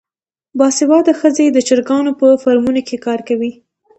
باسواده 0.57 1.13
ښځې 1.19 1.45
د 1.51 1.57
چرګانو 1.67 2.11
په 2.19 2.27
فارمونو 2.43 2.81
کې 2.87 2.97
کار 3.05 3.19
کوي. 3.29 3.51